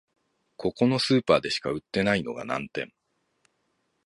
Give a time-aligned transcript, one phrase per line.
[0.57, 2.91] ここのスーパーでしか売ってないのが難点